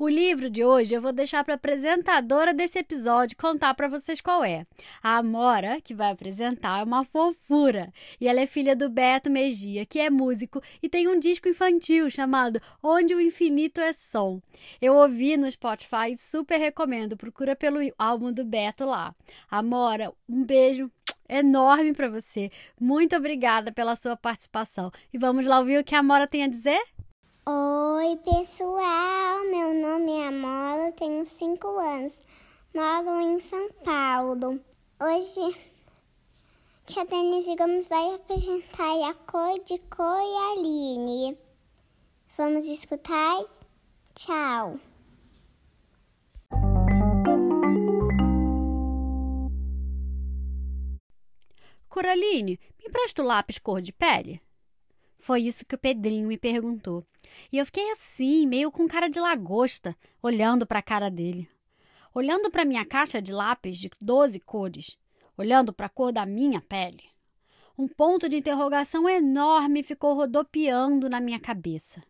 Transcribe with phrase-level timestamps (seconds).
[0.00, 4.18] O livro de hoje eu vou deixar para a apresentadora desse episódio contar para vocês
[4.18, 4.66] qual é.
[5.02, 7.92] A Amora, que vai apresentar, é uma fofura.
[8.18, 12.08] E ela é filha do Beto Megia, que é músico e tem um disco infantil
[12.08, 14.40] chamado Onde o Infinito é Som.
[14.80, 17.14] Eu ouvi no Spotify e super recomendo.
[17.14, 19.14] Procura pelo álbum do Beto lá.
[19.50, 20.90] Amora, um beijo
[21.28, 22.50] enorme para você.
[22.80, 24.90] Muito obrigada pela sua participação.
[25.12, 26.80] E vamos lá ouvir o que a Amora tem a dizer?
[27.46, 29.44] Oi, pessoal.
[29.50, 32.20] Meu nome é Amora, tenho 5 anos.
[32.74, 34.60] Moro em São Paulo.
[35.00, 35.56] Hoje,
[36.84, 41.38] Tia Denise Gomes vai apresentar a cor de cor e Aline.
[42.36, 43.42] Vamos escutar?
[44.14, 44.78] Tchau.
[51.88, 54.42] Coraline, me empresta o lápis cor de pele?
[55.20, 57.04] Foi isso que o Pedrinho me perguntou.
[57.52, 61.48] E eu fiquei assim, meio com cara de lagosta, olhando para a cara dele.
[62.14, 64.98] Olhando para minha caixa de lápis de 12 cores,
[65.36, 67.04] olhando para a cor da minha pele.
[67.76, 72.02] Um ponto de interrogação enorme ficou rodopiando na minha cabeça.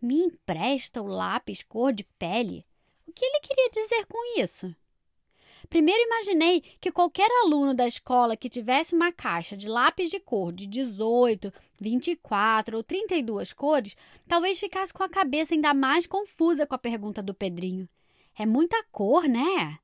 [0.00, 2.64] Me empresta o lápis cor de pele?
[3.06, 4.74] O que ele queria dizer com isso?
[5.68, 10.52] Primeiro imaginei que qualquer aluno da escola que tivesse uma caixa de lápis de cor
[10.52, 13.96] de 18, 24 ou 32 cores,
[14.28, 17.88] talvez ficasse com a cabeça ainda mais confusa com a pergunta do Pedrinho.
[18.38, 19.78] É muita cor, né?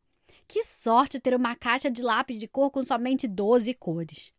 [0.47, 4.33] Que sorte ter uma caixa de lápis de cor com somente 12 cores.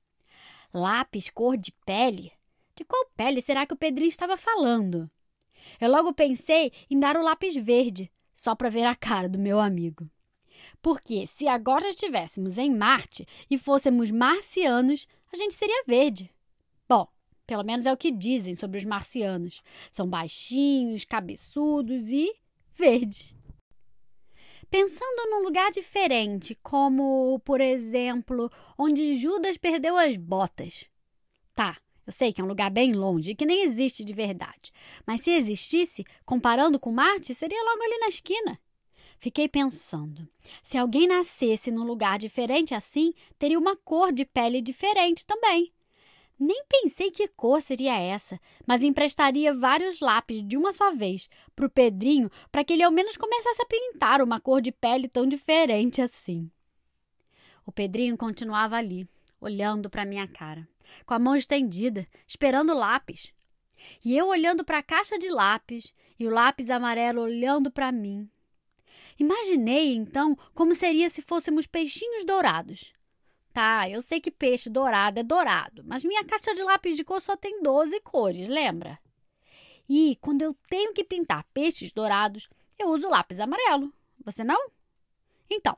[0.73, 2.31] Lápis cor de pele?
[2.75, 5.09] De qual pele será que o Pedrinho estava falando?
[5.79, 9.59] Eu logo pensei em dar o lápis verde, só para ver a cara do meu
[9.59, 10.09] amigo.
[10.81, 16.31] Porque se agora estivéssemos em Marte e fôssemos marcianos, a gente seria verde.
[16.87, 17.07] Bom,
[17.45, 19.61] pelo menos é o que dizem sobre os marcianos.
[19.91, 22.33] São baixinhos, cabeçudos e
[22.75, 23.35] verdes.
[24.69, 30.85] Pensando num lugar diferente, como, por exemplo, onde Judas perdeu as botas.
[31.55, 34.71] Tá, eu sei que é um lugar bem longe e que nem existe de verdade.
[35.05, 38.59] Mas se existisse, comparando com Marte, seria logo ali na esquina.
[39.19, 40.27] Fiquei pensando:
[40.63, 45.73] se alguém nascesse num lugar diferente assim, teria uma cor de pele diferente também.
[46.39, 51.65] Nem pensei que cor seria essa, mas emprestaria vários lápis de uma só vez para
[51.65, 55.27] o Pedrinho para que ele ao menos começasse a pintar uma cor de pele tão
[55.27, 56.49] diferente assim.
[57.65, 59.05] O Pedrinho continuava ali,
[59.41, 60.65] olhando para minha cara,
[61.05, 63.33] com a mão estendida, esperando o lápis.
[64.03, 68.29] E eu olhando para a caixa de lápis e o lápis amarelo olhando para mim.
[69.19, 72.93] Imaginei, então, como seria se fôssemos peixinhos dourados.
[73.51, 77.19] Tá, eu sei que peixe dourado é dourado, mas minha caixa de lápis de cor
[77.19, 78.97] só tem 12 cores, lembra?
[79.89, 82.47] E quando eu tenho que pintar peixes dourados,
[82.77, 83.91] eu uso lápis amarelo.
[84.23, 84.69] Você não?
[85.49, 85.75] Então,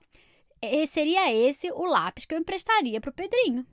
[0.88, 3.66] seria esse o lápis que eu emprestaria para o Pedrinho.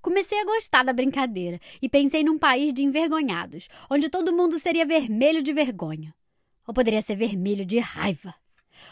[0.00, 4.86] Comecei a gostar da brincadeira e pensei num país de envergonhados, onde todo mundo seria
[4.86, 6.14] vermelho de vergonha.
[6.66, 8.34] Ou poderia ser vermelho de raiva.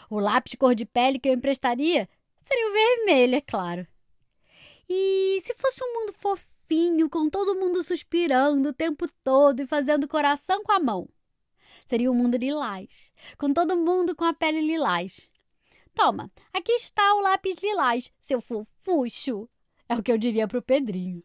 [0.09, 2.07] O lápis de cor de pele que eu emprestaria
[2.43, 3.87] seria o vermelho, é claro.
[4.87, 10.07] E se fosse um mundo fofinho, com todo mundo suspirando o tempo todo e fazendo
[10.07, 11.09] coração com a mão?
[11.85, 15.29] Seria um mundo lilás, com todo mundo com a pele lilás.
[15.93, 19.49] Toma, aqui está o lápis lilás, seu fofucho.
[19.87, 21.23] É o que eu diria para o Pedrinho.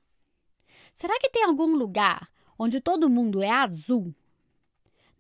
[0.93, 2.28] Será que tem algum lugar
[2.59, 4.12] onde todo mundo é azul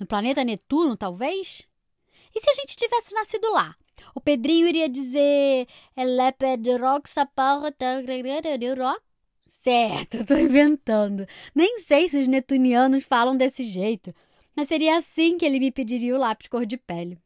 [0.00, 1.62] no planeta Netuno, talvez?
[2.34, 3.76] E se a gente tivesse nascido lá?
[4.14, 5.68] O Pedrinho iria dizer.
[9.46, 11.26] Certo, tô inventando.
[11.54, 14.14] Nem sei se os netunianos falam desse jeito,
[14.56, 17.18] mas seria assim que ele me pediria o lápis cor de pele.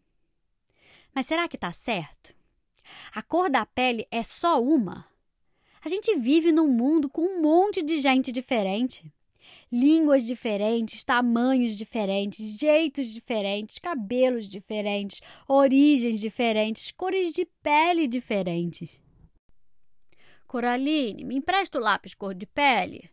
[1.14, 2.34] Mas será que tá certo?
[3.14, 5.06] A cor da pele é só uma?
[5.84, 9.12] A gente vive num mundo com um monte de gente diferente
[9.70, 19.00] línguas diferentes, tamanhos diferentes, jeitos diferentes, cabelos diferentes, origens diferentes, cores de pele diferentes.
[20.46, 23.10] Coraline, me empresta o lápis cor de pele?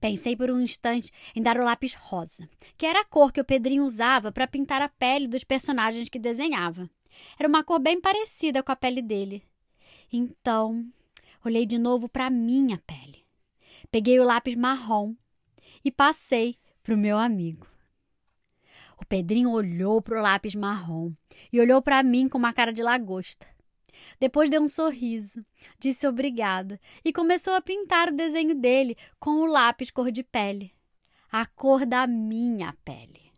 [0.00, 3.44] Pensei por um instante em dar o lápis rosa, que era a cor que o
[3.44, 6.88] Pedrinho usava para pintar a pele dos personagens que desenhava.
[7.38, 9.42] Era uma cor bem parecida com a pele dele.
[10.12, 10.86] Então,
[11.44, 13.24] olhei de novo para a minha pele.
[13.90, 15.14] Peguei o lápis marrom
[15.88, 17.66] e passei para o meu amigo.
[19.00, 21.12] O Pedrinho olhou para o lápis marrom
[21.50, 23.46] e olhou para mim com uma cara de lagosta.
[24.20, 25.44] Depois deu um sorriso,
[25.78, 30.72] disse obrigado e começou a pintar o desenho dele com o lápis cor de pele
[31.30, 33.30] a cor da minha pele.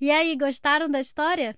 [0.00, 1.54] E aí, gostaram da história?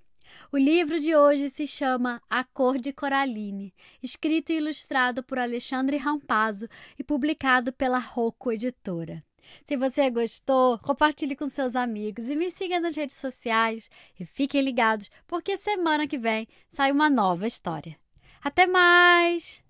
[0.52, 5.96] O livro de hoje se chama A Cor de Coraline, escrito e ilustrado por Alexandre
[5.96, 9.22] Rampazzo e publicado pela Rocco Editora.
[9.64, 14.62] Se você gostou, compartilhe com seus amigos e me siga nas redes sociais e fiquem
[14.62, 17.96] ligados, porque semana que vem sai uma nova história.
[18.42, 19.62] Até mais!